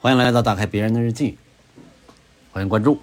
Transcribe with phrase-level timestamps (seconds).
[0.00, 1.38] 欢迎来到打开别人的日记，
[2.52, 3.00] 欢迎关注。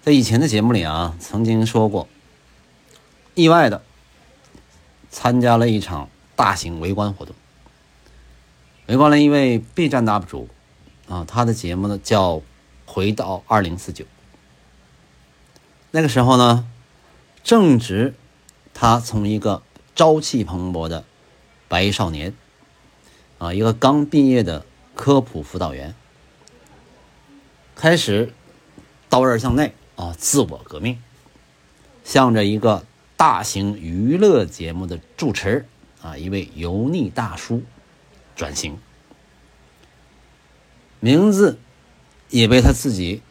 [0.00, 2.08] 在以前的节目里啊，曾经说过，
[3.34, 3.82] 意外的
[5.10, 7.34] 参加了一场大型围观活动，
[8.86, 10.48] 围观了一位 B 站 UP 主
[11.06, 12.36] 啊，他的节目呢叫
[12.86, 14.04] 《回到二零四九》。
[15.90, 16.66] 那个时候呢，
[17.44, 18.14] 正值
[18.72, 19.62] 他从一个
[19.94, 21.04] 朝气蓬勃的
[21.68, 22.34] 白衣少年。
[23.40, 25.94] 啊，一个刚毕业的科普辅导员，
[27.74, 28.34] 开始
[29.08, 30.98] 刀刃向内啊，自我革命，
[32.04, 32.84] 向着一个
[33.16, 35.66] 大型娱乐节目的主持
[36.02, 37.62] 啊，一位油腻大叔
[38.36, 38.76] 转型，
[41.00, 41.58] 名字
[42.28, 43.22] 也被他自己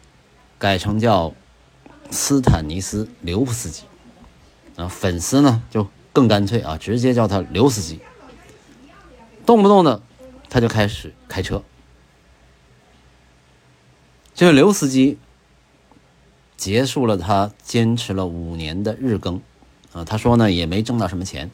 [0.58, 1.32] 改成叫
[2.10, 3.84] 斯坦尼斯刘夫斯基
[4.74, 8.00] 啊，粉丝呢就更干脆啊，直接叫他刘司机。
[9.50, 10.00] 动不动的，
[10.48, 11.64] 他就开始开车。
[14.32, 15.18] 这个刘司机
[16.56, 19.42] 结束了他坚持了五年的日更，
[19.92, 21.50] 啊，他说呢也没挣到什么钱，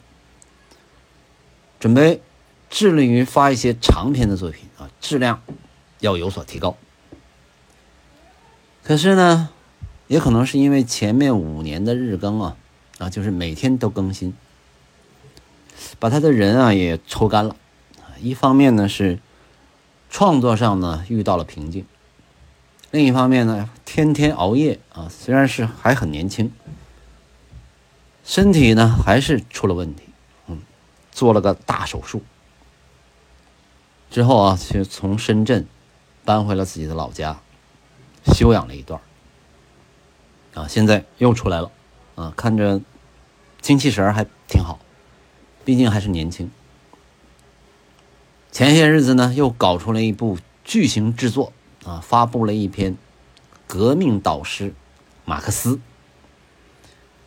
[1.79, 2.21] 准备
[2.69, 5.41] 致力于发一些长篇的作品啊，质量
[5.99, 6.77] 要有所提高。
[8.83, 9.49] 可是呢，
[10.05, 12.57] 也可能是因为前面五年的日更啊，
[12.99, 14.35] 啊，就是每天都更新，
[15.97, 17.55] 把他的人啊也抽干了。
[18.21, 19.19] 一方面呢是
[20.09, 21.85] 创作上呢遇到了瓶颈，
[22.91, 26.51] 另一方面呢天天熬夜啊，虽然是还很年轻，
[28.23, 30.03] 身体呢还是出了问题，
[30.47, 30.61] 嗯，
[31.11, 32.21] 做了个大手术
[34.09, 35.67] 之后啊，就从深圳
[36.23, 37.39] 搬回了自己的老家
[38.33, 38.99] 休养了一段
[40.53, 41.71] 啊，现在又出来了
[42.15, 42.81] 啊，看着
[43.61, 44.79] 精气神还挺好，
[45.65, 46.49] 毕竟还是年轻。
[48.51, 51.53] 前些日子呢，又搞出了一部巨型制作
[51.85, 52.97] 啊，发布了一篇
[53.67, 54.73] 革命导师
[55.25, 55.79] 马克思，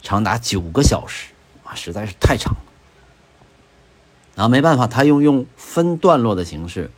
[0.02, 1.32] 长达九个小时
[1.62, 2.60] 啊，实在是太长了。
[4.34, 6.90] 然后没办法，他又用分段落的形式，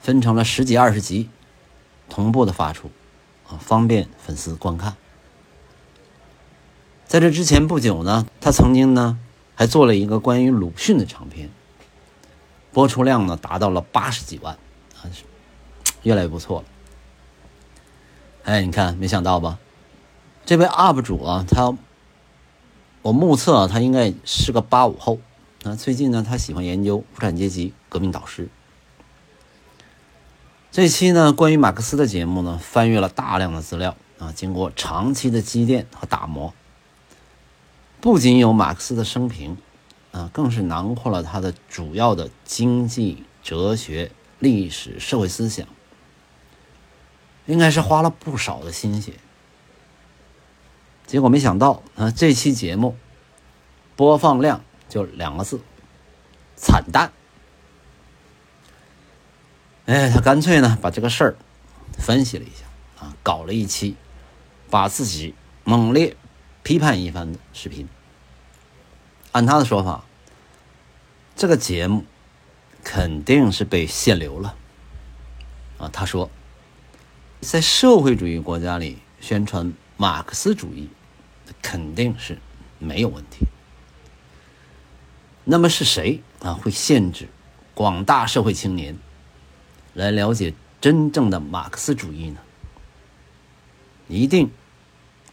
[0.00, 1.28] 分成了十几二十集，
[2.08, 2.90] 同步的发出
[3.48, 4.96] 啊，方便粉丝观看。
[7.06, 9.18] 在这之前不久呢，他曾经呢
[9.56, 11.50] 还做了一个关于鲁迅的长篇。
[12.72, 14.54] 播出量呢达到了八十几万，
[14.96, 15.10] 啊，
[16.02, 16.66] 越来越不错了。
[18.44, 19.58] 哎，你看，没想到吧？
[20.46, 21.76] 这位 UP 主啊，他
[23.02, 25.18] 我目测他应该是个八五后
[25.64, 25.74] 啊。
[25.74, 28.48] 最近呢，他喜欢研究无产阶级革命导师。
[30.72, 36.54] 这期呢，关于马克思的节目呢，翻阅了大量的资料啊，经过长期的积淀和打磨，
[38.00, 39.56] 不仅有马克思的生平。
[40.12, 45.66] 啊，更是囊括了他的主要的经济、哲学、历史、社会思想，
[47.46, 49.14] 应该是花了不少的心血。
[51.06, 52.96] 结果没想到啊，这期节目
[53.96, 55.60] 播放量就两个字：
[56.56, 57.12] 惨淡。
[59.86, 61.36] 哎，他干脆呢把这个事儿
[61.98, 63.96] 分析了一下啊，搞了一期
[64.70, 65.34] 把自己
[65.64, 66.16] 猛烈
[66.62, 67.88] 批判一番的视频。
[69.32, 70.04] 按他的说法，
[71.36, 72.04] 这个节目
[72.82, 74.56] 肯定是被限流了
[75.78, 75.88] 啊。
[75.92, 76.30] 他说，
[77.40, 80.88] 在社会主义国家里宣传马克思主义
[81.62, 82.38] 肯定是
[82.78, 83.46] 没有问题。
[85.44, 87.28] 那么是谁啊会限制
[87.74, 88.96] 广大社会青年
[89.94, 92.40] 来了解真正的马克思主义呢？
[94.08, 94.50] 一定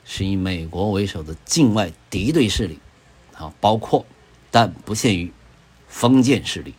[0.06, 2.80] 是以美国为首的境外敌对势力。
[3.38, 4.06] 啊，包括
[4.52, 5.32] 但不限于
[5.88, 6.74] 封建势力、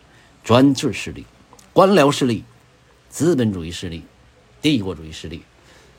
[0.45, 1.25] 专制势力、
[1.73, 2.45] 官僚势力、
[3.09, 4.05] 资本主义势力、
[4.61, 5.43] 帝国主义势力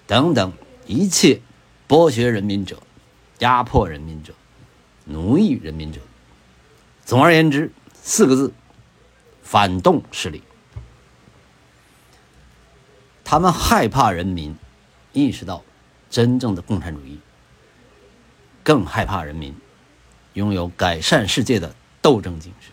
[0.05, 0.51] 等等
[0.85, 1.39] 一切
[1.87, 2.81] 剥削人民者、
[3.39, 4.33] 压迫人民者、
[5.05, 6.01] 奴役人民者。
[7.05, 8.53] 总而言之，四个字：
[9.41, 10.43] 反动势力。
[13.23, 14.55] 他们害怕人民
[15.13, 15.63] 意识到
[16.09, 17.19] 真正的共产主义，
[18.63, 19.55] 更害怕人民。
[20.33, 22.71] 拥有改善世界的斗争精神，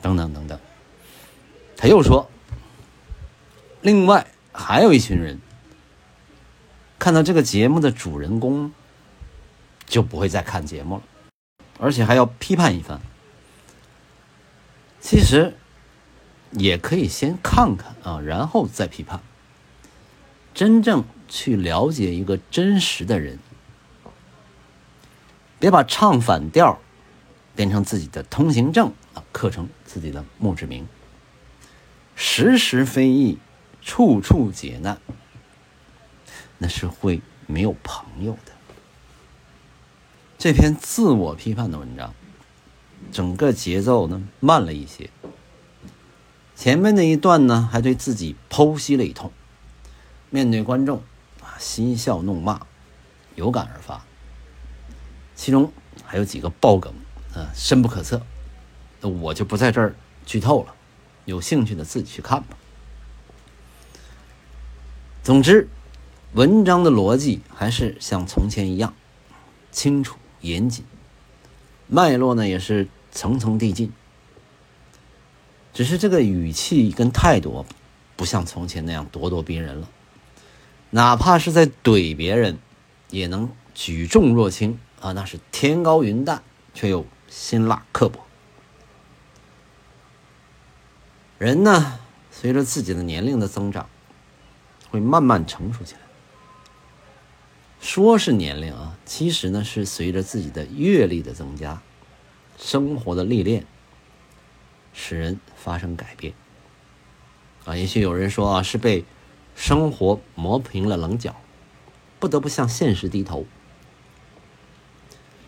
[0.00, 0.58] 等等等等。
[1.76, 2.30] 他又说，
[3.80, 5.40] 另外还有一群人
[6.98, 8.72] 看到这个节目的主人公，
[9.86, 11.02] 就不会再看节目了，
[11.78, 13.00] 而且还要批判一番。
[15.00, 15.54] 其实
[16.52, 19.20] 也可以先看看啊，然后再批判，
[20.54, 23.38] 真正去了解一个真实的人。
[25.62, 26.80] 别把唱反调
[27.54, 30.88] 变成自己的通行证啊，刻成自己的墓志铭。
[32.16, 33.38] 时时非议，
[33.80, 34.98] 处处解难，
[36.58, 38.50] 那是会没有朋友的。
[40.36, 42.12] 这篇自我批判的文章，
[43.12, 45.10] 整个节奏呢慢了一些。
[46.56, 49.30] 前面那一段呢，还对自己剖析了一通，
[50.28, 51.04] 面对观众
[51.40, 52.66] 啊，嬉笑怒骂，
[53.36, 54.04] 有感而发。
[55.42, 55.72] 其中
[56.04, 56.94] 还有几个爆梗
[57.34, 58.22] 啊，深不可测，
[59.00, 60.72] 我就不在这儿剧透了，
[61.24, 62.56] 有兴趣的自己去看吧。
[65.24, 65.68] 总之，
[66.34, 68.94] 文章的逻辑还是像从前一样
[69.72, 70.84] 清楚严谨，
[71.88, 73.92] 脉络呢也是层层递进。
[75.74, 77.66] 只是这个语气跟态度，
[78.14, 79.88] 不像从前那样咄咄逼人了。
[80.90, 82.60] 哪怕是在怼别人，
[83.10, 88.24] 也能举重若轻啊，那是天高云淡，却又辛辣刻薄。
[91.38, 91.98] 人呢，
[92.30, 93.90] 随着自己的年龄的增长，
[94.90, 96.00] 会慢慢成熟起来。
[97.80, 101.82] 说是年龄啊，其实呢是随着自己的阅历的增加，
[102.56, 103.66] 生活的历练。
[104.94, 106.34] 使人发生改变
[107.64, 107.74] 啊！
[107.74, 109.06] 也许有人说啊，是被
[109.56, 111.34] 生活磨平了棱角，
[112.20, 113.46] 不得不向现实低头。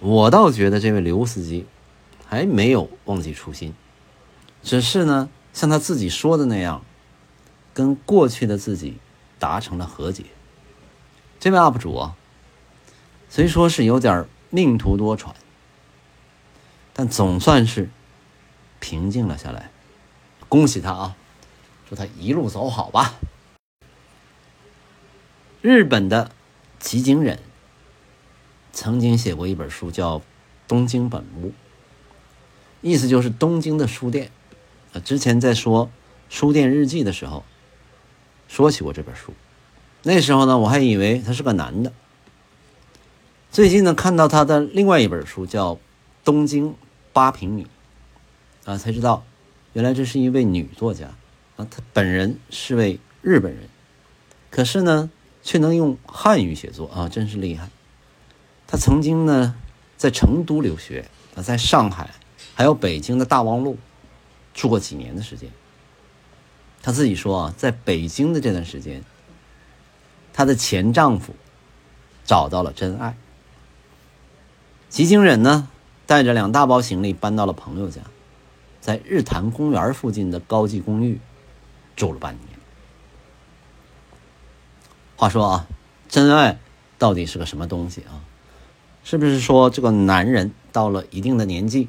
[0.05, 1.65] 我倒觉得这位刘司机
[2.27, 3.75] 还没有忘记初心，
[4.63, 6.85] 只是呢，像他自己说的那样，
[7.73, 8.99] 跟过去的自己
[9.39, 10.25] 达成了和解。
[11.41, 12.17] 这位 UP 主啊，
[13.31, 15.31] 虽说是有点命途多舛，
[16.93, 17.89] 但总算是。
[18.81, 19.71] 平静了下来，
[20.47, 21.17] 恭喜他啊！
[21.89, 23.15] 祝他一路走好吧。
[25.63, 26.31] 日本的
[26.79, 27.39] 吉井忍
[28.75, 30.19] 曾经写过一本书，叫
[30.67, 31.49] 《东京本屋》，
[32.83, 34.31] 意思就是东京的书店。
[34.93, 35.89] 啊，之前在说
[36.29, 37.45] 书店日记的时候，
[38.49, 39.33] 说起过这本书。
[40.03, 41.93] 那时候呢，我还以为他是个男的。
[43.51, 45.77] 最近呢，看到他的另外一本书，叫
[46.25, 46.75] 《东京
[47.13, 47.65] 八平米》。
[48.71, 49.25] 啊，才知道，
[49.73, 51.15] 原来这是一位女作家，
[51.57, 53.69] 啊，她本人是位日本人，
[54.51, 55.11] 可是呢，
[55.43, 57.69] 却能用汉语写作，啊，真是厉害。
[58.67, 59.55] 她曾经呢，
[59.97, 62.11] 在成都留学，啊，在上海，
[62.55, 63.79] 还有北京的大望路，
[64.53, 65.51] 住过几年的时间。
[66.83, 69.03] 她自己说啊，在北京的这段时间，
[70.33, 71.35] 她的前丈夫
[72.25, 73.17] 找到了真爱。
[74.89, 75.69] 吉井忍呢，
[76.07, 78.03] 带着两大包行李搬到了朋友家。
[78.81, 81.19] 在日坛公园附近的高级公寓
[81.97, 82.49] 住了半年。
[85.17, 85.67] 话说啊，
[86.07, 86.59] 真爱
[86.99, 88.21] 到底是个什么东西啊？
[89.05, 91.89] 是不是说这个男人到了一定的年纪，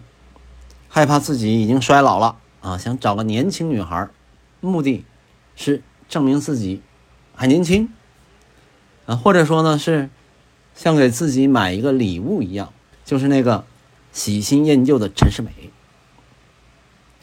[0.89, 4.09] 害怕自己已经衰老了啊，想找个年轻女孩，
[4.59, 5.05] 目的
[5.55, 6.81] 是证明自己
[7.33, 7.89] 还年轻
[9.05, 9.15] 啊？
[9.15, 10.09] 或者说呢，是
[10.75, 12.73] 像给自己买一个礼物一样，
[13.05, 13.65] 就是那个
[14.11, 15.51] 喜新厌旧的陈世美。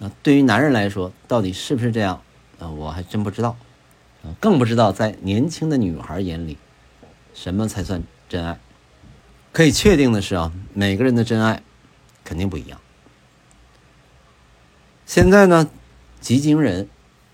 [0.01, 2.23] 啊，对于男人来说，到底是不是这样？
[2.59, 3.57] 啊，我还真不知道，
[4.25, 6.57] 啊，更不知道在年轻的女孩眼里，
[7.35, 8.59] 什么才算真爱。
[9.53, 11.63] 可以确定的是啊，每个人的真爱
[12.25, 12.81] 肯定不一样。
[15.07, 15.69] 现在呢，
[16.21, 16.89] 吉井人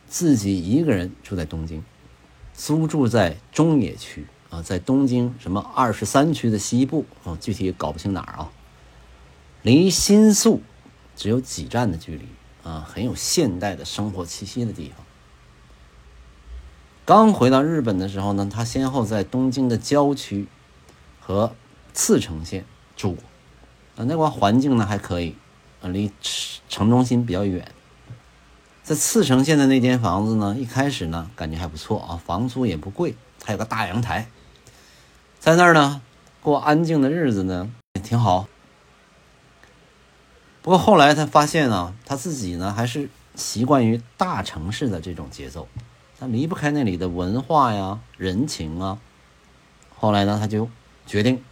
[0.09, 1.85] 自己一个人住在东京，
[2.53, 8.51] 租住在中野区啊，在东京什么二十三区的西部啊，具体也搞不清哪儿啊，
[9.63, 10.61] 离新宿
[11.15, 12.27] 只有几站的距离。
[12.65, 15.07] 啊，很有现代的生活气息的地方。
[17.07, 20.47] 刚回到日本的时候呢，他先后在东京的郊区
[21.19, 21.55] 和
[21.93, 22.65] 茨城县
[22.97, 23.23] 住过，
[23.97, 25.35] 啊，那块环境呢还可以，
[25.83, 26.11] 啊，离
[26.69, 27.71] 城中心比较远。
[28.83, 33.15] 在茨城县的那间房子呢，一开始呢感觉还不错啊，房租也不贵，
[33.45, 34.29] 还有个大阳台，
[35.39, 36.01] 在那儿呢
[36.41, 38.49] 过安静的日子呢也挺好。
[40.63, 45.69] 不过后来他发现啊，他自己呢还是习惯于大城市的这种节奏，
[46.19, 48.99] 他离不开那里的文化呀、人情啊。
[49.97, 50.69] 后来呢，他就
[51.07, 51.43] 决定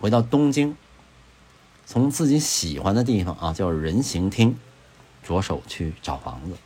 [0.00, 0.76] 回到东京，
[1.86, 4.56] 从自己喜欢的地方啊，叫人行厅，
[5.22, 6.56] 着手去找房子。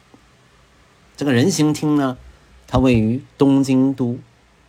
[1.16, 2.18] 这个人行厅呢，
[2.66, 4.18] 它位于东京都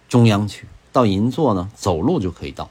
[0.07, 2.69] 中央区，到银座呢走路就可以到，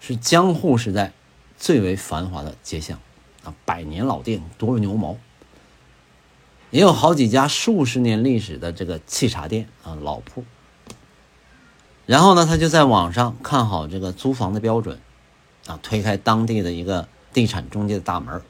[0.00, 1.12] 是江户时代
[1.56, 2.98] 最为繁华的街巷。
[3.44, 5.18] 啊，百年老店，多如牛毛，
[6.70, 10.42] 也有好几家数十年历史的这个沏茶店啊，老铺。
[12.06, 15.00] 然后呢，他就在网上看好这个租房的标准，
[15.66, 18.42] 啊，推开当地的一个地产中介的大门，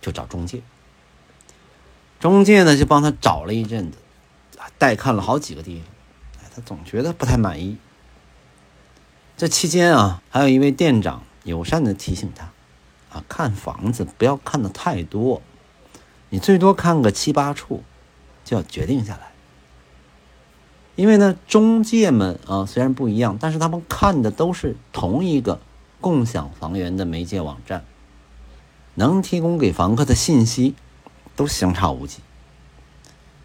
[0.00, 0.62] 就找中介。
[2.18, 3.98] 中介呢就帮他找了一阵子，
[4.78, 7.76] 带看了好几个地方，哎，他总觉得不太满意。
[9.36, 12.52] 这期间啊，还有一位店长友善的提醒他，
[13.10, 15.42] 啊，看房子不要看的太多，
[16.30, 17.82] 你最多看个七八处，
[18.44, 19.31] 就要决定下来。
[20.96, 25.60] 因为呢，中介们啊虽然不一样，但是他们看的都是同一个
[26.00, 27.84] 共享房源的媒介网站，
[28.94, 30.74] 能提供给房客的信息。
[31.34, 32.18] 都相差无几，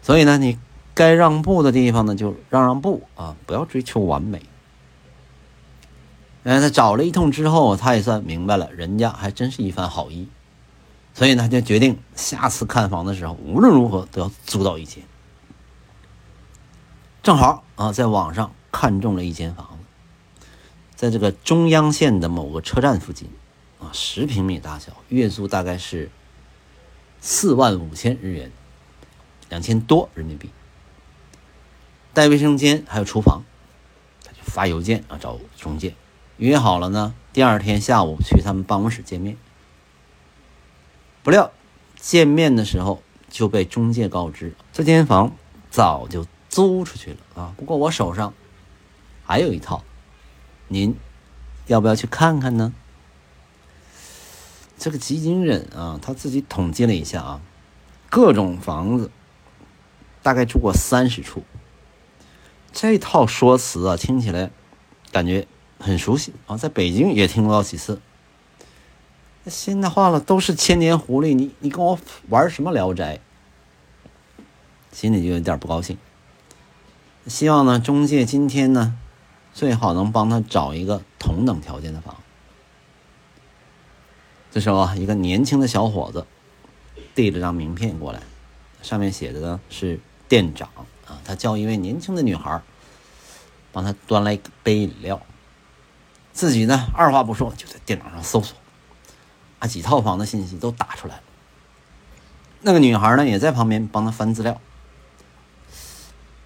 [0.02, 0.58] 所以呢，你
[0.92, 4.42] 该让步的地方呢，就让让步啊，不要追求完美。
[6.44, 10.28] 哎，他找了一通之后，他也算明白了，人家还真是一番好意，
[11.14, 15.02] 所以呢，他就决定下次看房的时候，无论如何都要租到一间。
[17.22, 20.46] 正好啊，在网上看中了一间房子，
[20.94, 23.28] 在这个中央线的某个车站附近，
[23.80, 26.10] 啊，十平米大小，月租大概是。
[27.20, 28.52] 四万五千日元，
[29.48, 30.50] 两千多人民币，
[32.14, 33.42] 带卫生间还有厨房，
[34.24, 35.96] 他就发邮件啊找中介，
[36.36, 39.36] 约好了呢，第二天下午去他们办公室见面。
[41.24, 41.50] 不料
[41.96, 45.32] 见面的时候就被中介告知，这间房
[45.68, 46.24] 早就
[46.58, 48.34] 租出去了啊，不过我手上
[49.24, 49.84] 还有一套，
[50.66, 50.96] 您
[51.68, 52.74] 要不要去看看呢？
[54.76, 57.40] 这个吉金忍啊，他自己统计了一下啊，
[58.10, 59.12] 各种房子
[60.20, 61.44] 大概住过三十处。
[62.72, 64.50] 这套说辞啊，听起来
[65.12, 65.46] 感觉
[65.78, 68.00] 很熟悉啊，在北京也听过几次。
[69.46, 71.96] 现在话了，都是千年狐狸，你你跟我
[72.30, 73.20] 玩什么聊斋？
[74.90, 75.96] 心里就有点不高兴。
[77.26, 78.96] 希望呢，中介今天呢，
[79.52, 82.16] 最好能帮他找一个同等条件的房。
[84.50, 86.26] 这时候啊，一个年轻的小伙子
[87.14, 88.22] 递了张名片过来，
[88.80, 90.70] 上面写的呢是店长
[91.06, 92.62] 啊，他叫一位年轻的女孩
[93.72, 95.20] 帮他端来一杯饮料，
[96.32, 98.56] 自己呢二话不说就在电脑上搜索，
[99.58, 101.22] 把几套房的信息都打出来了。
[102.62, 104.58] 那个女孩呢也在旁边帮他翻资料。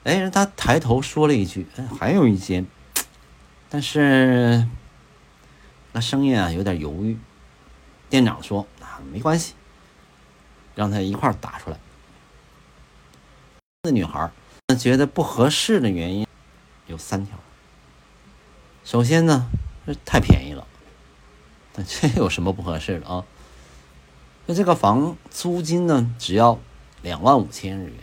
[0.05, 2.67] 哎，他抬头说了一句：“哎，还有一间。”
[3.71, 4.67] 但是
[5.93, 7.19] 那声音啊有点犹豫。
[8.11, 9.55] 店长说：“啊，没关系，
[10.75, 11.79] 让他一块打出来。”
[13.85, 14.31] 那女孩
[14.79, 16.27] 觉得不合适的原因
[16.87, 17.39] 有三条。
[18.85, 19.49] 首先呢，
[19.87, 20.67] 这太便宜了，
[21.75, 23.25] 这有什么不合适的啊？
[24.47, 26.59] 那这个房租金呢，只要
[27.01, 27.95] 两万五千日元，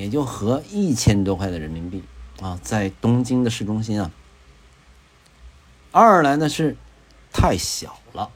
[0.00, 2.02] 也就合一千多块的人民币
[2.40, 4.10] 啊，在东京的市中心啊。
[5.92, 6.74] 二来呢是
[7.30, 8.30] 太小了。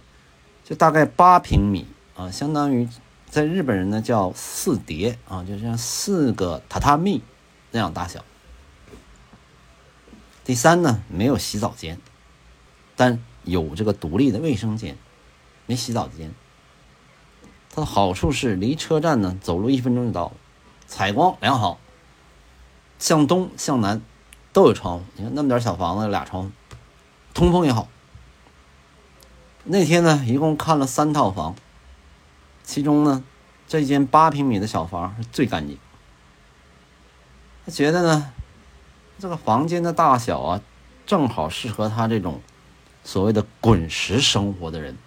[0.62, 2.86] 就大概八平米啊，相当于
[3.30, 7.22] 在日本人呢叫四叠啊，就像四个榻榻米
[7.70, 8.22] 那样大小。
[10.44, 11.98] 第三呢，没有洗澡间，
[12.94, 14.98] 但有这个独立的卫生间，
[15.64, 16.30] 没洗澡间。
[17.70, 20.32] 它的好处是离车站呢走路一分钟就到了，
[20.86, 21.78] 采光良好，
[22.98, 24.00] 向东向南
[24.52, 25.04] 都有窗户。
[25.16, 26.50] 你看那么点小房子俩窗户，
[27.32, 27.88] 通风也好。
[29.64, 31.54] 那天呢，一共看了三套房，
[32.62, 33.24] 其中呢，
[33.66, 35.78] 这间八平米的小房是最干净。
[37.64, 38.32] 他觉得呢，
[39.18, 40.60] 这个房间的大小啊，
[41.06, 42.42] 正好适合他这种
[43.02, 44.98] 所谓的滚石生活的人。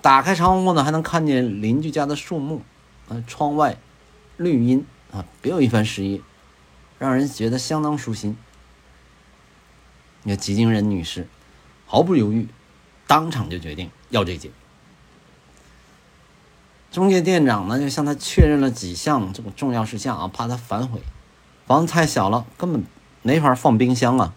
[0.00, 2.62] 打开窗户呢，还能看见邻居家的树木，
[3.08, 3.78] 啊，窗外
[4.42, 6.22] 绿荫啊，别有一番诗意，
[6.98, 8.36] 让人觉得相当舒心。
[10.22, 11.28] 你看吉京人女士
[11.86, 12.48] 毫不犹豫。
[13.04, 14.50] 当场就决定要这间。
[16.90, 21.02] 中介店长呢，就向他确认了几项这个重要事项啊，怕他反悔。
[21.66, 22.82] 房子太小了，根本
[23.20, 24.32] 没法放冰箱啊，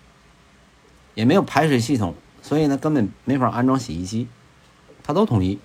[1.14, 4.28] 也没有排水系统，所以呢，根本没法安装洗衣机。
[5.02, 5.60] 他都同意。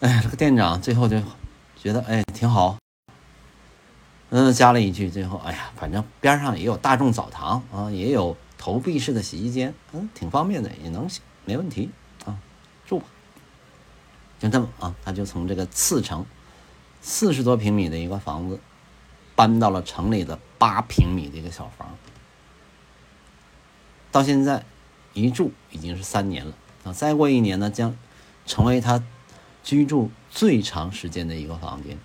[0.00, 1.20] 哎，这个店长最后就
[1.86, 2.76] 觉得哎挺好。
[4.30, 8.36] 嗯，加了一句，最后哎呀，反正边上也有大众澡堂啊，也有。
[8.58, 11.08] 投币式的洗衣间，嗯，挺方便的，也能
[11.44, 11.90] 没问题
[12.24, 12.36] 啊，
[12.86, 13.04] 住吧。
[14.40, 16.24] 就这么啊，他就从这个次城
[17.00, 18.58] 四十多平米的一个房子，
[19.36, 21.96] 搬到了城里的八平米的一个小房。
[24.10, 24.64] 到现在
[25.12, 26.52] 一住已经是三年了
[26.82, 27.94] 啊，再过一年呢，将
[28.46, 29.00] 成为他
[29.62, 31.98] 居住最长时间的一个房间。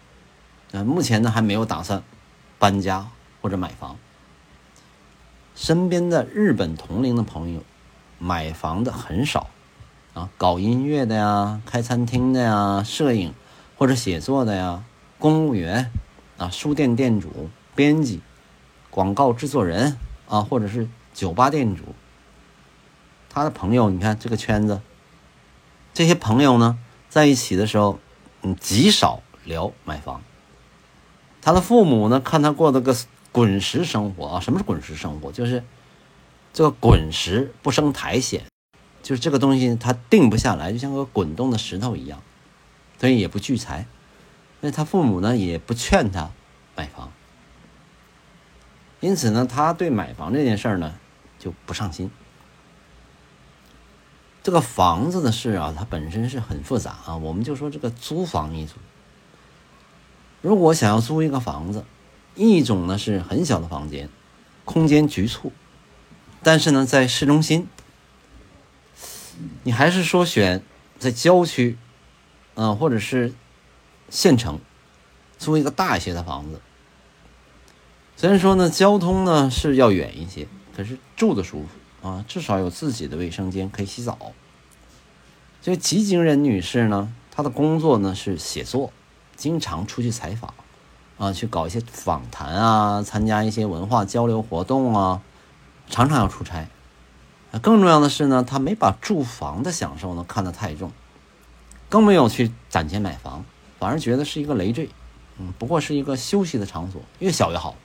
[0.71, 2.01] 啊，目前呢还没有打算
[2.57, 3.09] 搬家
[3.41, 3.97] 或者买房。
[5.53, 7.61] 身边的日本同龄的朋友，
[8.19, 9.49] 买房的很少，
[10.13, 13.33] 啊，搞音乐的呀，开餐厅的呀，摄影
[13.77, 14.85] 或者写作的呀，
[15.19, 15.91] 公务员
[16.37, 18.21] 啊，书店店主、编辑、
[18.89, 19.97] 广告制作人
[20.29, 21.83] 啊，或者是酒吧店主，
[23.29, 24.79] 他的朋友，你看这个圈子，
[25.93, 27.99] 这些朋友呢，在一起的时候，
[28.41, 30.21] 嗯，极少聊买房。
[31.41, 32.95] 他的父母呢，看他过的个
[33.31, 35.31] 滚石生活啊，什么是滚石生活？
[35.31, 35.63] 就是
[36.53, 38.41] 这个滚石不生苔藓，
[39.01, 42.21] 就是这个东西它定不下来，就像个滚动的石头一样。
[42.99, 43.87] 所以也不聚财，
[44.59, 46.29] 那他父母呢也不劝他
[46.75, 47.11] 买房，
[48.99, 50.93] 因此呢，他对买房这件事儿呢
[51.39, 52.11] 就不上心。
[54.43, 57.15] 这个房子的事啊，它本身是很复杂啊。
[57.17, 58.75] 我们就说这个租房一族，
[60.41, 61.85] 如果想要租一个房子，
[62.35, 64.09] 一种呢是很小的房间，
[64.65, 65.51] 空间局促，
[66.41, 67.67] 但是呢在市中心，
[69.63, 70.63] 你还是说选
[70.99, 71.77] 在郊区。
[72.53, 73.33] 嗯，或者是
[74.09, 74.59] 县城
[75.39, 76.59] 租一个大一些的房子，
[78.17, 81.69] 虽然说呢，交通呢是要远一些，可是住的舒服
[82.01, 84.17] 啊，至少有自己的卫生间可以洗澡。
[85.61, 88.91] 这吉井人女士呢，她的工作呢是写作，
[89.35, 90.53] 经常出去采访
[91.17, 95.21] 啊，去搞一些访谈啊，参加一些文化交流活动啊，
[95.89, 96.67] 常常要出差。
[97.61, 100.91] 更重要的是呢，她没把住房的享受呢看得太重。
[101.89, 103.43] 更没有去攒钱买房，
[103.77, 104.89] 反而觉得是一个累赘，
[105.37, 107.75] 嗯，不过是一个休息的场所，越小越好。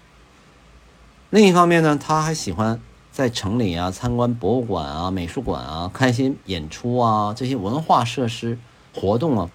[1.31, 2.81] 另一方面呢，他还喜欢
[3.17, 8.59] 在城里啊参观博物馆啊、美术馆啊，看一些演出啊，这些文化设施
[8.95, 9.51] 活动啊，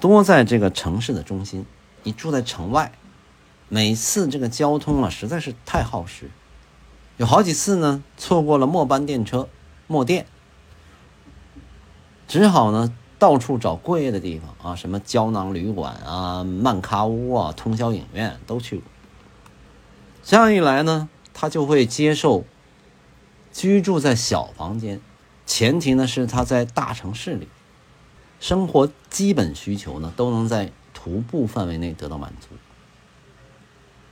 [0.00, 1.66] 多在这个城市的中心。
[2.04, 2.92] 你住在城外，
[3.68, 6.30] 每次这个交通啊实在是太耗时，
[7.18, 9.46] 有好几次呢错过了末班电车，
[9.86, 10.24] 末电，
[12.26, 12.94] 只好呢。
[13.18, 18.84] 到处找过夜的地方啊，什么胶囊旅馆啊、漫咖屋啊、通宵影院都去过。
[20.22, 22.44] 这样一来呢，他就会接受
[23.56, 25.00] 居住在小房间，
[25.46, 27.48] 前提呢是他在大城市里，
[28.38, 32.48] 生活基本需求呢都能在徒步范围内得到满足。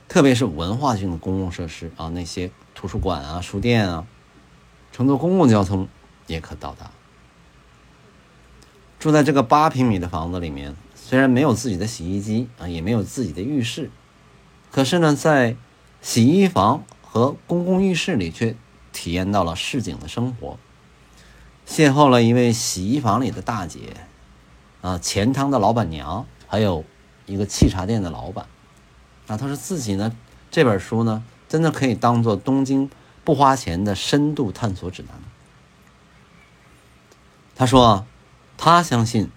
[0.07, 4.07] 特别是文化性的公共设施啊，那些图书馆啊、书店啊，
[4.91, 5.87] 乘坐公共交通
[6.25, 6.89] 也可到达。
[8.97, 13.91] 住在这个八平米的房子里面，虽然没有自己的洗衣机啊，也没有自己的浴室，
[14.71, 15.55] 可是呢，在
[16.01, 18.55] 洗衣房和公共浴室里却
[18.95, 20.57] 体验到了市井的生活，
[21.67, 23.79] 邂逅了一位洗衣房里的大姐，
[24.81, 26.83] 啊，钱汤的老板娘，还有
[27.25, 28.47] 一个沏茶店的老板，
[29.27, 30.15] 啊，他说自己呢，
[30.49, 32.89] 这本书呢，真的可以当做东京
[33.23, 35.11] 不花钱的深度探索指南。
[37.55, 38.07] 他说。
[38.57, 39.29] 他相信，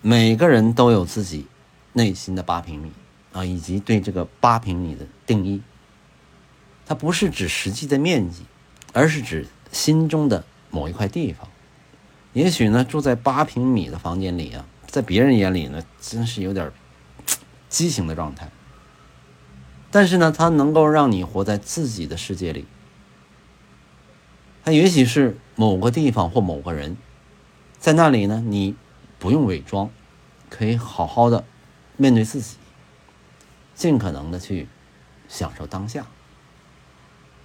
[0.00, 1.46] 每个人都有自己
[1.92, 2.90] 内心的八平米
[3.30, 5.60] 啊，以及对这个八平米的定义。
[6.86, 8.46] 它不是指实际的面积，
[8.92, 11.48] 而是指心中的某一块地方。
[12.32, 16.70] 也许呢，住在八平米的房间里啊，在别人眼里呢，真是有点
[17.68, 18.50] 畸形的状态。
[19.90, 22.66] 但是呢，它能够让你活在自己的世界里。
[24.64, 26.96] 它也许是某个地方或某个人。
[27.78, 28.76] 在那里呢，你
[29.18, 29.90] 不用伪装，
[30.50, 31.44] 可以好好的
[31.96, 32.56] 面对自己，
[33.74, 34.68] 尽可能的去
[35.28, 36.06] 享受当下。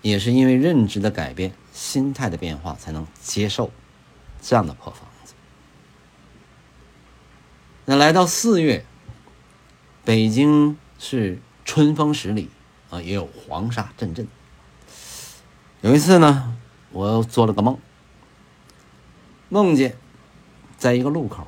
[0.04, 3.72] 也是因为认知的改变、心态的变化，才能接受
[4.40, 5.34] 这样的破房子。
[7.86, 8.86] 那来到四月，
[10.06, 12.52] 北京是春风十里
[12.92, 14.28] 啊，也有黄沙阵阵。
[15.82, 16.56] 有一次呢，
[16.92, 17.80] 我做了个梦，
[19.50, 19.96] 梦见。
[20.76, 21.48] 在一个路口，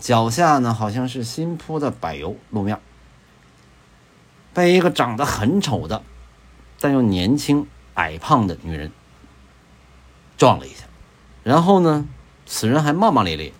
[0.00, 2.80] 脚下呢好像是新铺的柏油路面，
[4.54, 6.02] 被一个长得很丑的，
[6.80, 8.90] 但又年轻矮胖的女人
[10.36, 10.84] 撞了一下，
[11.42, 12.06] 然后呢，
[12.44, 13.52] 此人还骂骂咧咧，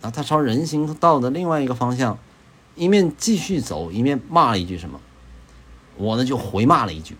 [0.00, 2.18] 啊，他朝人行道的另外一个方向，
[2.74, 5.00] 一面继续走，一面骂了一句什么，
[5.96, 7.16] 我呢就回骂了一句，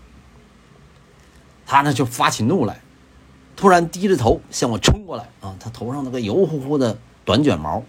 [1.67, 2.81] 他呢就发起怒来。
[3.55, 5.55] 突然低着头向我冲过来啊！
[5.61, 7.85] 他头上那个油乎乎的短卷毛，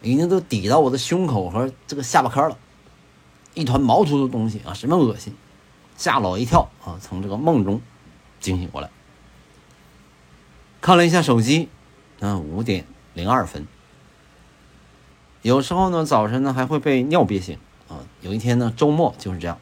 [0.00, 2.56] 已经都抵到我的胸口和这个下巴颏了，
[3.52, 5.36] 一团毛秃秃的东西啊，什么恶心，
[5.96, 6.98] 吓了我一跳啊！
[7.00, 7.80] 从这个梦中
[8.40, 8.90] 惊醒过来，
[10.80, 11.68] 看了一下手机，
[12.20, 13.66] 嗯，五点零二分。
[15.42, 17.98] 有时候呢，早晨呢还会被尿憋醒啊。
[18.20, 19.58] 有一天呢，周末就是这样，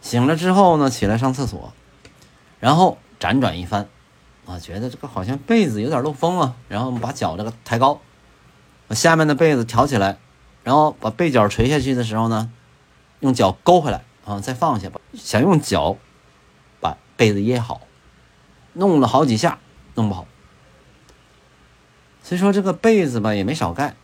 [0.00, 1.72] 醒了之后呢，起来上厕所，
[2.60, 2.98] 然后。
[3.18, 3.88] 辗转一番，
[4.44, 7.98] 啊，觉得这个好像被子有点漏风啊，然后我们把脚这个抬高，
[8.86, 10.18] 把下面的被子挑起来，
[10.62, 12.52] 然后把被角垂下去的时候呢，
[13.20, 15.00] 用脚勾回来啊，再放下吧。
[15.14, 15.96] 想用脚
[16.80, 17.80] 把被子掖好，
[18.74, 19.58] 弄了好几下，
[19.94, 20.26] 弄不好。
[22.22, 23.96] 所以说这个被子吧也没少盖，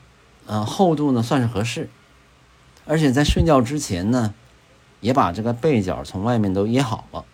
[0.47, 1.91] 嗯，厚度呢算是合适，
[2.87, 4.33] 而且在睡觉之前呢，
[5.01, 7.27] 也把这个被角从外面都掖好了。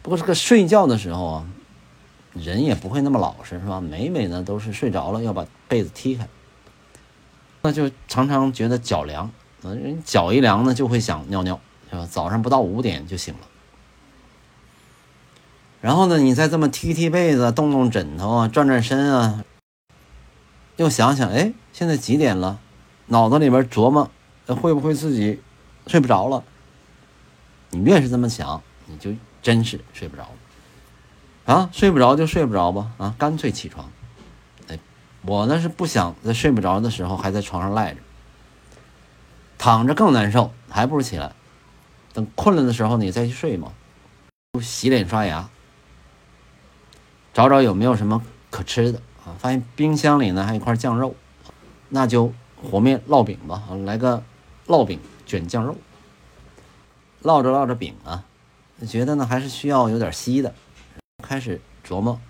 [0.00, 1.46] 不过这个睡觉的时候啊。
[2.34, 3.78] 人也不会那么老实，是吧？
[3.78, 6.26] 每每呢都是睡着了要把被子踢开，
[7.60, 11.60] 那就常常觉得脚凉，人脚一凉呢就会想尿尿，
[11.92, 12.08] 是吧？
[12.10, 13.40] 早上不到五点就醒了，
[15.82, 19.44] 然后呢你再这么踢踢被子、动动枕头啊、转转身啊，
[20.76, 22.58] 又想想，哎，现在几点了？
[23.06, 24.10] 脑子里边琢磨，
[24.46, 25.42] 会不会自己
[25.86, 26.42] 睡不着了？
[27.68, 31.54] 你越是这么想，你就真是睡不着了。
[31.54, 33.90] 啊，睡不着就睡不着吧，啊，干脆起床。
[34.68, 34.78] 哎，
[35.26, 38.00] 我呢是不想在睡不着的时候还在床上赖着，
[39.58, 41.32] 躺着更难受，还不如起来。
[42.12, 43.72] 等困了的时候你再去睡嘛。
[44.60, 45.48] 洗脸刷牙，
[47.32, 49.32] 找找有没有什么可吃的啊？
[49.38, 51.14] 发现冰箱里呢还有一块酱肉，
[51.88, 54.22] 那就和面烙饼吧，来个
[54.66, 55.76] 烙饼卷酱肉。
[57.22, 58.24] 烙着烙着饼啊，
[58.86, 60.52] 觉得呢还是需要有点稀的。
[61.22, 62.20] 开始琢磨，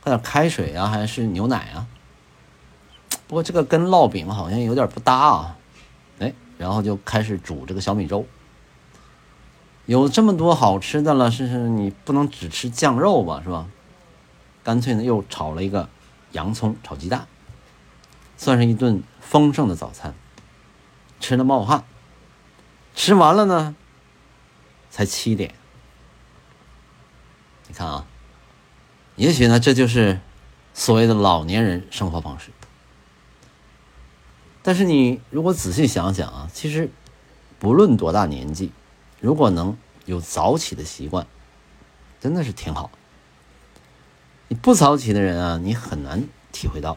[0.00, 1.86] 喝点开水啊，还是牛奶啊？
[3.26, 5.58] 不过这个跟烙饼好像有点不搭啊。
[6.20, 8.24] 哎，然后就开始煮这个小米粥。
[9.90, 13.66] 有这么多好吃的了，是是，你不能只吃酱肉吧，是吧？
[14.62, 15.88] 干脆呢，又炒了一个
[16.30, 17.26] 洋葱炒鸡蛋，
[18.36, 20.14] 算是一顿丰盛的早餐。
[21.18, 21.82] 吃的冒汗，
[22.94, 23.74] 吃完了呢，
[24.92, 25.56] 才七点。
[27.66, 28.06] 你看啊，
[29.16, 30.20] 也许呢，这就是
[30.72, 32.52] 所谓的老年人生活方式。
[34.62, 36.92] 但是你如果仔细想想啊，其实
[37.58, 38.70] 不论多大年纪，
[39.20, 41.26] 如果能有早起的习惯，
[42.20, 42.90] 真的是挺好。
[44.48, 46.96] 你不早起的人啊，你很难体会到。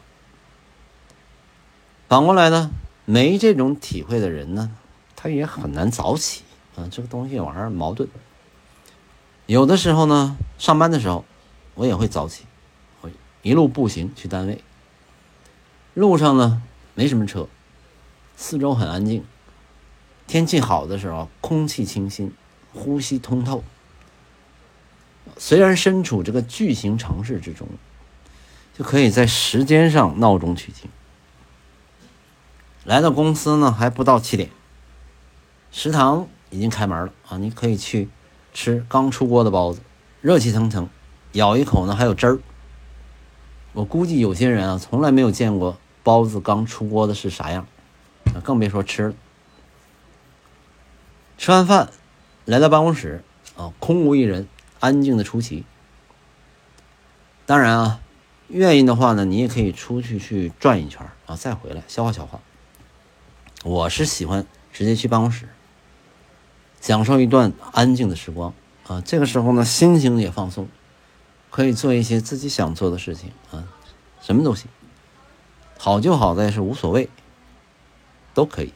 [2.07, 2.71] 反过来呢，
[3.05, 4.71] 没这种体会的人呢，
[5.15, 6.43] 他也很难早起
[6.75, 6.87] 啊。
[6.89, 8.09] 这个东西玩意儿矛盾。
[9.45, 11.25] 有的时候呢，上班的时候，
[11.75, 12.45] 我也会早起，
[13.01, 14.63] 会一路步行去单位。
[15.93, 16.61] 路上呢，
[16.95, 17.47] 没什么车，
[18.35, 19.25] 四周很安静。
[20.33, 22.33] 天气好的时候，空气清新，
[22.73, 23.63] 呼吸通透。
[25.37, 27.67] 虽然身处这个巨型城市之中，
[28.75, 30.89] 就可以在时间上闹中取静。
[32.83, 34.49] 来到公司呢，还不到七点，
[35.71, 38.09] 食堂已经开门了啊，你可以去。
[38.55, 39.81] 吃刚出锅的包子，
[40.21, 40.89] 热气腾腾，
[41.33, 42.39] 咬一口呢还有汁儿。
[43.73, 47.67] 我估计有些人啊，从来没有见过包子刚出锅的是啥样，
[48.43, 49.13] 更别说吃了。
[51.43, 51.89] 吃完饭，
[52.45, 53.21] 来到办公室，
[53.57, 54.47] 啊，空无一人，
[54.79, 55.65] 安静的出奇。
[57.45, 57.99] 当然啊，
[58.47, 62.39] 愿意的话呢，你也可以出去去转一圈啊，再回来消化消化。
[63.65, 65.49] 我是喜欢直接去办公室。
[66.79, 68.53] 享受一段安静的时光
[68.87, 70.69] 啊，这个时候呢，心情也放松，
[71.49, 73.67] 可以做一些自己想做的事情啊，
[74.21, 74.69] 什么都行。
[75.77, 77.09] 好就好在是无所谓，
[78.33, 78.73] 都可以。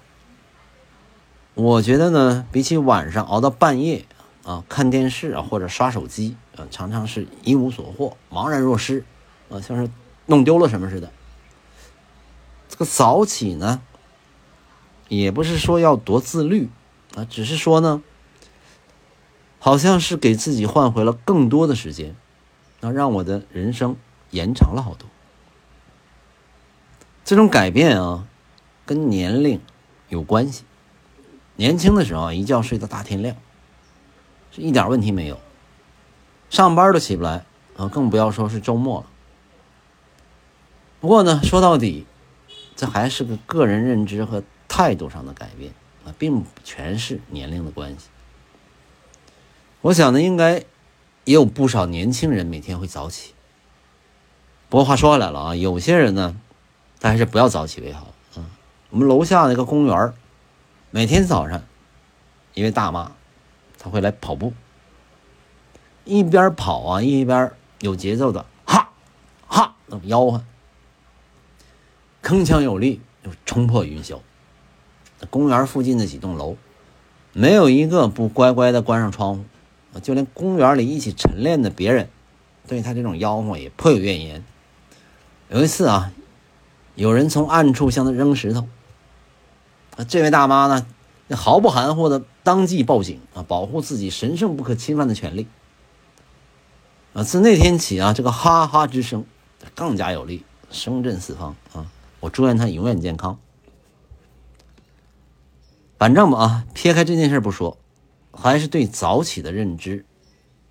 [1.58, 4.06] 我觉得呢，比起晚上熬到半夜
[4.44, 9.04] 啊，看电视啊或者刷手机啊，常常是一无所获，茫然若失
[9.50, 9.90] 啊，像是
[10.28, 11.12] 弄丢了什么似的。
[12.70, 13.82] 这个早起呢，
[15.10, 16.70] 也不是说要多自律。
[17.16, 18.04] 啊，只是说呢，
[19.58, 22.16] 好像是给自己换回了更多的时间，
[22.82, 23.96] 那让我的人生
[24.30, 25.10] 延长了好多。
[27.26, 28.28] 这种改变啊，
[28.86, 29.60] 跟年龄
[30.10, 30.64] 有关系。
[31.58, 33.36] 年轻的时候一觉睡到大天亮，
[34.52, 35.40] 是一点问题没有，
[36.50, 37.44] 上班都起不来
[37.76, 39.08] 啊，更不要说是周末了。
[41.00, 42.06] 不过呢，说到底，
[42.76, 45.74] 这还是个个人认知和态度上的改变
[46.06, 46.14] 啊。
[46.18, 48.08] 并不全是年龄的关系。
[49.82, 50.64] 我想呢，应该
[51.24, 53.34] 也有不少年轻人每天会早起。
[54.70, 56.36] 不过话说回来了啊，有些人呢，
[57.00, 58.14] 他还是不要早起为好。
[58.36, 58.46] 嗯，
[58.90, 60.14] 我们楼下那个公园
[60.98, 61.62] 每天早上
[62.56, 63.12] 一位大妈，
[63.78, 64.52] 她会来跑步，
[66.06, 68.90] 一边跑啊，一边有节奏的哈
[69.46, 70.44] 哈那么吆喝，
[72.24, 74.18] 铿锵有力，就冲破云霄。
[75.30, 76.58] 公园附近的几栋楼，
[77.32, 79.36] 没有一个不乖乖的关上窗
[79.94, 82.10] 户，就连公园里一起晨练的别人，
[82.66, 84.44] 对他这种吆喝也颇有怨言。
[85.50, 86.12] 有一次啊，
[86.96, 88.68] 有人从暗处向他扔石头。
[90.04, 90.86] 这位大妈呢，
[91.36, 95.48] 毫不含糊的当即报警啊，保护自己神圣不可侵犯的权利。
[97.14, 99.26] 啊，自那天起啊，这个哈哈之声
[99.74, 101.92] 更加有力，声震四方啊！
[102.20, 103.40] 我祝愿他永远健康。
[105.98, 107.80] 反正吧啊，撇开这件事不说，
[108.32, 110.06] 还是对早起的认知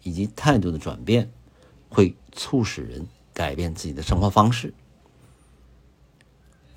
[0.05, 1.33] 以及态度的转变，
[1.89, 4.73] 会促使人改变自己的生活方式。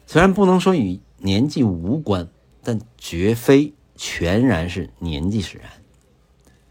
[0.07, 2.27] 虽然不能说与年纪无关。
[2.69, 5.67] 但绝非全然是年纪使然，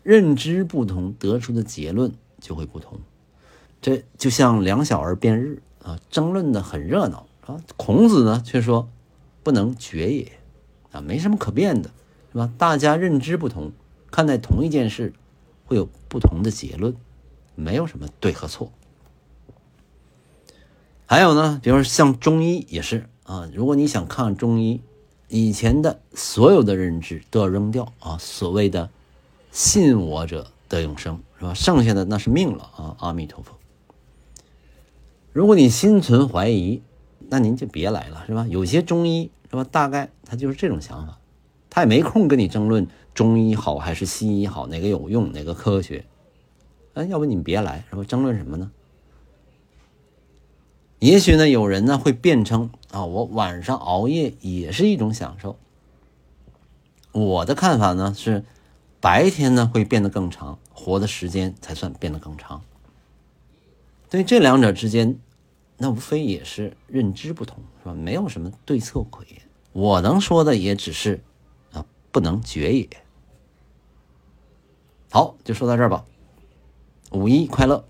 [0.04, 3.00] 认知不同得出的结论就会不同。
[3.80, 7.61] 这就像两小儿辩日啊，争论的很热闹啊。
[7.76, 8.88] 孔子呢却说
[9.42, 10.30] 不能决也
[10.92, 11.90] 啊，没什么可辩的，
[12.30, 12.48] 是吧？
[12.56, 13.72] 大家认知不同，
[14.12, 15.12] 看待同一件事
[15.64, 16.94] 会有不同的结论，
[17.56, 18.70] 没有什么对和错。
[21.06, 24.80] 还有呢，比如说像中医也是啊，如果你想看中医。
[25.28, 28.16] 以前的所有的认知都要扔掉啊！
[28.18, 28.88] 所谓的
[29.52, 31.52] “信我者得永生”是吧？
[31.52, 32.96] 剩下的那是命了啊！
[32.98, 33.54] 阿弥陀佛。
[35.32, 36.82] 如果你心存怀疑，
[37.28, 38.46] 那您就别来了是吧？
[38.48, 39.64] 有些中医是吧？
[39.64, 41.18] 大概他就是这种想法，
[41.68, 46.04] 他也没空跟你争论中医好还是西医好，哪个有用，哪个科学。
[46.94, 48.02] 哎，要不你别来是吧？
[48.02, 48.70] 争论什么呢？
[51.00, 55.56] 也许呢，有人呢会辩称啊，我晚上熬夜也是一种享受。
[57.12, 58.44] 我的看法呢是，
[59.00, 62.62] 白天呢会变得更长，活的时间才算变得更长。
[64.11, 65.18] 对这两者之间，
[65.76, 67.94] 那无非也是认知不同，是吧？
[67.94, 69.40] 没有什么对错可言。
[69.72, 71.22] 我能说的也只是
[71.72, 72.88] 啊，不能绝也。
[75.11, 76.04] 好，就说到这儿吧。
[77.12, 77.84] 五一快乐！